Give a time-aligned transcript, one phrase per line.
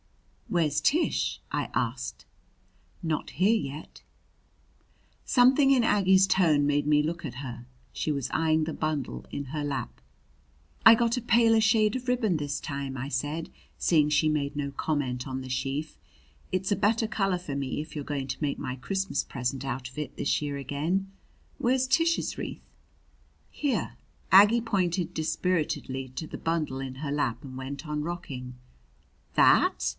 [0.47, 2.25] "Where's Tish?" I asked.
[3.01, 4.01] "Not here yet."
[5.23, 7.67] Something in Aggie's tone made me look at her.
[7.93, 10.01] She was eyeing the bundle in her lap.
[10.85, 14.71] "I got a paler shade of ribbon this time," I said, seeing she made no
[14.71, 15.97] comment on the sheaf.
[16.51, 19.87] "It's a better color for me if you're going to make my Christmas present out
[19.87, 21.11] of it this year again.
[21.59, 22.67] Where's Tish's wreath?"
[23.51, 23.93] "Here."
[24.33, 28.55] Aggie pointed dispiritedly to the bundle in her lap and went on rocking.
[29.35, 29.89] "That!